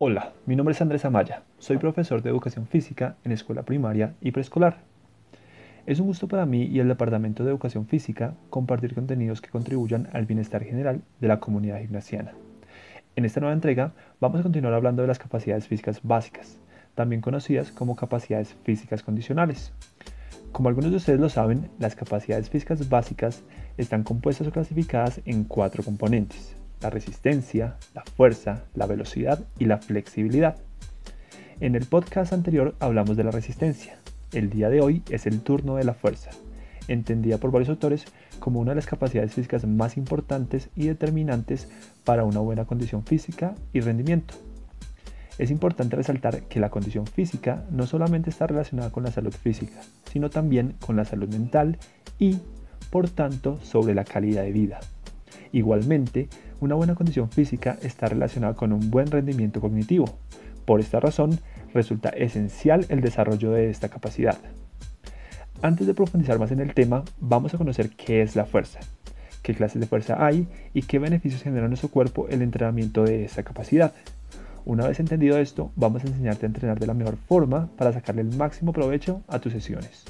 [0.00, 4.30] Hola, mi nombre es Andrés Amaya, soy profesor de educación física en escuela primaria y
[4.30, 4.76] preescolar.
[5.86, 10.08] Es un gusto para mí y el Departamento de Educación Física compartir contenidos que contribuyan
[10.12, 12.30] al bienestar general de la comunidad gimnasiana.
[13.16, 16.60] En esta nueva entrega vamos a continuar hablando de las capacidades físicas básicas,
[16.94, 19.72] también conocidas como capacidades físicas condicionales.
[20.52, 23.42] Como algunos de ustedes lo saben, las capacidades físicas básicas
[23.76, 29.78] están compuestas o clasificadas en cuatro componentes, la resistencia, la fuerza, la velocidad y la
[29.78, 30.56] flexibilidad.
[31.60, 33.98] En el podcast anterior hablamos de la resistencia.
[34.32, 36.30] El día de hoy es el turno de la fuerza,
[36.86, 38.04] entendida por varios autores
[38.38, 41.68] como una de las capacidades físicas más importantes y determinantes
[42.04, 44.34] para una buena condición física y rendimiento.
[45.38, 49.80] Es importante resaltar que la condición física no solamente está relacionada con la salud física,
[50.10, 51.78] sino también con la salud mental
[52.18, 52.38] y,
[52.90, 54.80] por tanto, sobre la calidad de vida.
[55.52, 56.28] Igualmente,
[56.60, 60.18] una buena condición física está relacionada con un buen rendimiento cognitivo.
[60.64, 61.38] Por esta razón,
[61.72, 64.38] resulta esencial el desarrollo de esta capacidad.
[65.62, 68.80] Antes de profundizar más en el tema, vamos a conocer qué es la fuerza,
[69.42, 73.24] qué clases de fuerza hay y qué beneficios genera en nuestro cuerpo el entrenamiento de
[73.24, 73.92] esta capacidad.
[74.64, 78.20] Una vez entendido esto, vamos a enseñarte a entrenar de la mejor forma para sacarle
[78.20, 80.04] el máximo provecho a tus sesiones.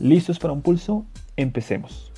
[0.00, 1.04] ¿Listos para un pulso?
[1.36, 2.12] Empecemos.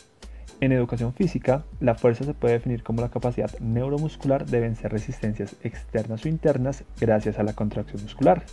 [0.64, 5.56] En educación física, la fuerza se puede definir como la capacidad neuromuscular de vencer resistencias
[5.62, 8.44] externas o internas gracias a la contracción muscular.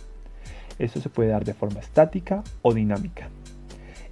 [0.78, 3.30] Esto se puede dar de forma estática o dinámica.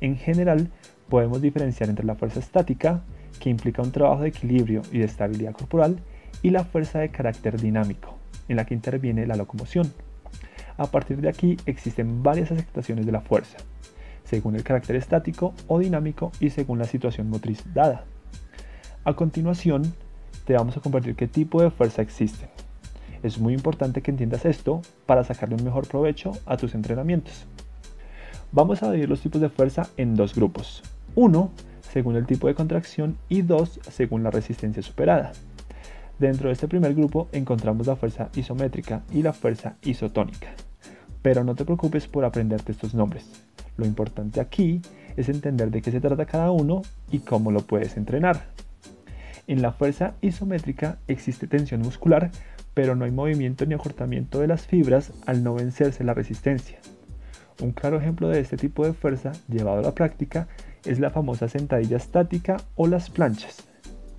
[0.01, 0.71] En general,
[1.11, 3.03] podemos diferenciar entre la fuerza estática,
[3.39, 6.01] que implica un trabajo de equilibrio y de estabilidad corporal,
[6.41, 8.17] y la fuerza de carácter dinámico,
[8.49, 9.93] en la que interviene la locomoción.
[10.79, 13.59] A partir de aquí existen varias aceptaciones de la fuerza,
[14.31, 18.05] según el carácter estático o dinámico y según la situación motriz dada.
[19.05, 19.93] A continuación,
[20.47, 22.49] te vamos a compartir qué tipo de fuerza existe.
[23.25, 27.45] Es muy importante que entiendas esto para sacarle un mejor provecho a tus entrenamientos.
[28.53, 30.85] Vamos a dividir los tipos de fuerza en dos grupos.
[31.17, 31.51] Uno,
[31.81, 35.33] según el tipo de contracción y dos, según la resistencia superada.
[36.21, 40.55] Dentro de este primer grupo encontramos la fuerza isométrica y la fuerza isotónica.
[41.21, 43.50] Pero no te preocupes por aprenderte estos nombres.
[43.77, 44.81] Lo importante aquí
[45.17, 48.47] es entender de qué se trata cada uno y cómo lo puedes entrenar.
[49.47, 52.31] En la fuerza isométrica existe tensión muscular,
[52.75, 56.79] pero no hay movimiento ni acortamiento de las fibras al no vencerse la resistencia.
[57.61, 60.49] Un claro ejemplo de este tipo de fuerza llevado a la práctica
[60.85, 63.71] es la famosa sentadilla estática o las planchas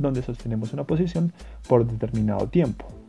[0.02, 1.32] donde sostenemos una posición
[1.68, 3.01] por determinado tiempo.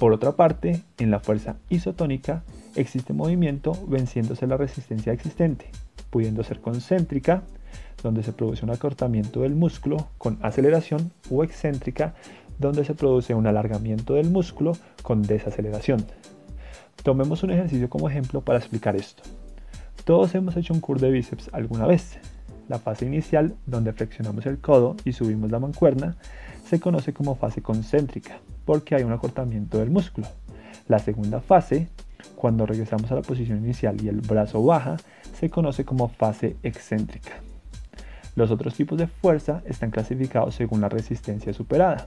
[0.00, 2.42] Por otra parte, en la fuerza isotónica
[2.74, 5.66] existe movimiento venciéndose la resistencia existente,
[6.08, 7.42] pudiendo ser concéntrica,
[8.02, 12.14] donde se produce un acortamiento del músculo con aceleración, o excéntrica,
[12.58, 14.72] donde se produce un alargamiento del músculo
[15.02, 16.06] con desaceleración.
[17.02, 19.22] Tomemos un ejercicio como ejemplo para explicar esto.
[20.04, 22.16] Todos hemos hecho un curl de bíceps alguna vez,
[22.70, 26.16] la fase inicial, donde flexionamos el codo y subimos la mancuerna,
[26.70, 30.28] se conoce como fase concéntrica, porque hay un acortamiento del músculo.
[30.86, 31.88] La segunda fase,
[32.36, 34.96] cuando regresamos a la posición inicial y el brazo baja,
[35.34, 37.32] se conoce como fase excéntrica.
[38.36, 42.06] Los otros tipos de fuerza están clasificados según la resistencia superada.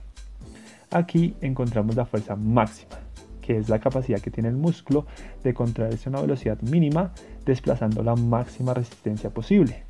[0.92, 2.96] Aquí encontramos la fuerza máxima,
[3.42, 5.06] que es la capacidad que tiene el músculo
[5.44, 7.12] de contraerse a una velocidad mínima
[7.46, 9.84] desplazando la máxima resistencia posible.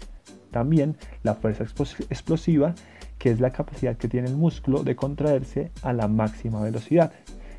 [0.50, 2.73] También la fuerza explosiva,
[3.18, 7.12] que es la capacidad que tiene el músculo de contraerse a la máxima velocidad,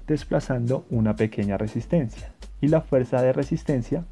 [0.07, 2.33] desplazando una pequeña resistencia.
[2.61, 4.05] Y la fuerza de resistencia,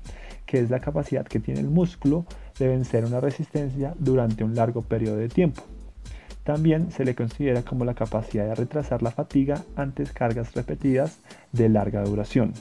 [0.46, 2.26] que es la capacidad que tiene el músculo
[2.58, 5.62] de vencer una resistencia durante un largo periodo de tiempo.
[6.44, 11.18] También se le considera como la capacidad de retrasar la fatiga ante cargas repetidas
[11.52, 12.52] de larga duración.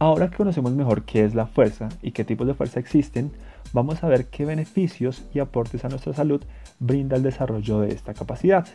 [0.00, 3.30] Ahora que conocemos mejor qué es la fuerza y qué tipos de fuerza existen,
[3.72, 6.42] vamos a ver qué beneficios y aportes a nuestra salud
[6.78, 8.66] brinda el desarrollo de esta capacidad.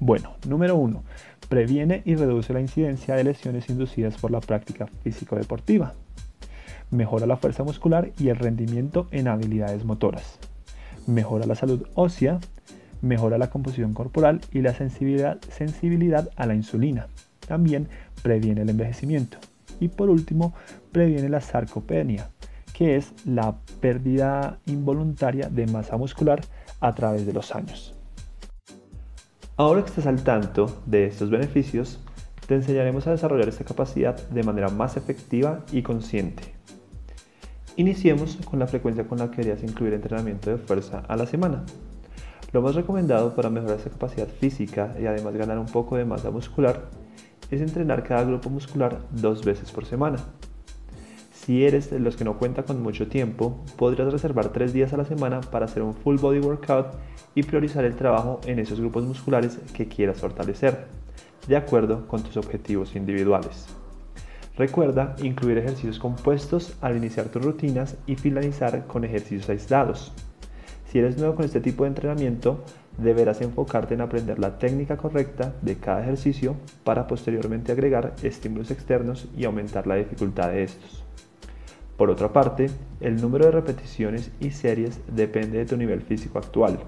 [0.00, 1.02] Bueno, número 1.
[1.48, 5.94] Previene y reduce la incidencia de lesiones inducidas por la práctica físico-deportiva.
[6.90, 10.38] Mejora la fuerza muscular y el rendimiento en habilidades motoras.
[11.06, 12.38] Mejora la salud ósea.
[13.02, 17.08] Mejora la composición corporal y la sensibilidad, sensibilidad a la insulina.
[17.46, 17.88] También
[18.22, 19.36] previene el envejecimiento.
[19.80, 20.54] Y por último,
[20.92, 22.30] previene la sarcopenia,
[22.74, 26.42] que es la pérdida involuntaria de masa muscular
[26.80, 27.94] a través de los años.
[29.56, 32.00] Ahora que estás al tanto de estos beneficios,
[32.46, 36.52] te enseñaremos a desarrollar esta capacidad de manera más efectiva y consciente.
[37.76, 41.64] Iniciemos con la frecuencia con la que deberías incluir entrenamiento de fuerza a la semana.
[42.52, 46.30] Lo más recomendado para mejorar esta capacidad física y además ganar un poco de masa
[46.30, 46.90] muscular
[47.50, 50.18] es entrenar cada grupo muscular dos veces por semana.
[51.44, 54.96] Si eres de los que no cuenta con mucho tiempo, podrías reservar tres días a
[54.96, 56.94] la semana para hacer un full body workout
[57.34, 60.86] y priorizar el trabajo en esos grupos musculares que quieras fortalecer,
[61.46, 63.66] de acuerdo con tus objetivos individuales.
[64.56, 70.12] Recuerda incluir ejercicios compuestos al iniciar tus rutinas y finalizar con ejercicios aislados.
[70.90, 72.64] Si eres nuevo con este tipo de entrenamiento,
[72.96, 79.28] deberás enfocarte en aprender la técnica correcta de cada ejercicio para posteriormente agregar estímulos externos
[79.36, 81.03] y aumentar la dificultad de estos.
[81.96, 82.70] Por otra parte,
[83.00, 86.80] el número de repeticiones y series depende de tu nivel físico actual.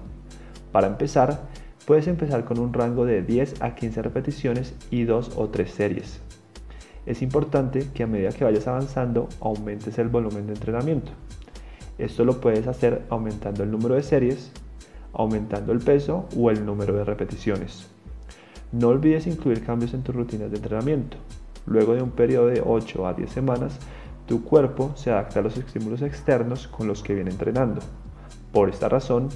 [0.71, 1.47] Para empezar,
[1.85, 6.19] puedes empezar con un rango de 10 a 15 repeticiones y 2 o 3 series.
[7.05, 11.13] Es importante que a medida que vayas avanzando aumentes el volumen de entrenamiento.
[11.97, 14.51] Esto lo puedes hacer aumentando el número de series,
[15.13, 17.87] aumentando el peso o el número de repeticiones.
[18.73, 21.15] No olvides incluir cambios en tus rutinas de entrenamiento.
[21.65, 23.79] Luego de un periodo de 8 a 10 semanas,
[24.27, 27.81] tu cuerpo se adapta a los estímulos externos con los que viene entrenando.
[28.51, 29.29] Por esta razón,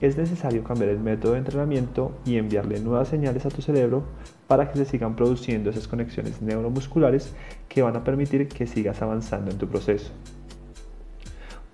[0.00, 4.04] es necesario cambiar el método de entrenamiento y enviarle nuevas señales a tu cerebro
[4.46, 7.34] para que se sigan produciendo esas conexiones neuromusculares
[7.68, 10.12] que van a permitir que sigas avanzando en tu proceso.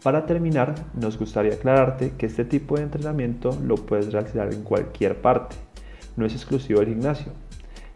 [0.02, 5.20] Para terminar, nos gustaría aclararte que este tipo de entrenamiento lo puedes realizar en cualquier
[5.20, 5.56] parte,
[6.16, 7.32] no es exclusivo del gimnasio.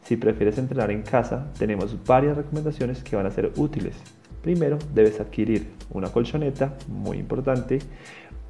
[0.02, 3.94] Si prefieres entrenar en casa, tenemos varias recomendaciones que van a ser útiles
[4.42, 7.78] Primero debes adquirir una colchoneta, muy importante,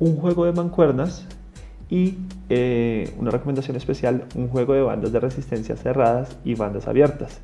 [0.00, 1.26] un juego de mancuernas
[1.90, 2.16] y
[2.48, 7.40] eh, una recomendación especial, un juego de bandas de resistencia cerradas y bandas abiertas.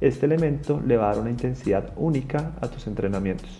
[0.00, 3.50] Este elemento le va a dar una intensidad única a tus entrenamientos.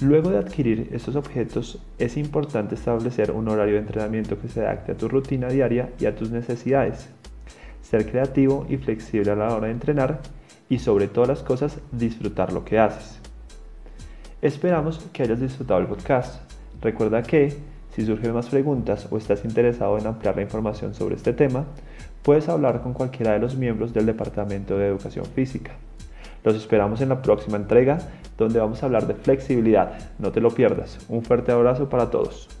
[0.00, 4.92] Luego de adquirir estos objetos, es importante establecer un horario de entrenamiento que se adapte
[4.92, 7.08] a tu rutina diaria y a tus necesidades.
[7.82, 10.20] Ser creativo y flexible a la hora de entrenar
[10.68, 13.20] y sobre todas las cosas disfrutar lo que haces.
[14.42, 16.40] Esperamos que hayas disfrutado el podcast.
[16.80, 17.56] Recuerda que
[17.94, 21.64] si surgen más preguntas o estás interesado en ampliar la información sobre este tema,
[22.22, 25.72] puedes hablar con cualquiera de los miembros del Departamento de Educación Física.
[26.44, 27.98] Los esperamos en la próxima entrega
[28.36, 29.98] donde vamos a hablar de flexibilidad.
[30.18, 30.98] No te lo pierdas.
[31.08, 32.55] Un fuerte abrazo para todos.